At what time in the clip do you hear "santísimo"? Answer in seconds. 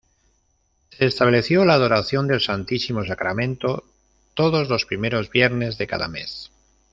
2.41-3.05